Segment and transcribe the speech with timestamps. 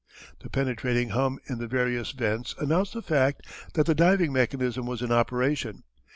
[0.39, 5.03] The penetrating hum in the various vents announced the fact that the diving mechanism was
[5.03, 5.83] in operation.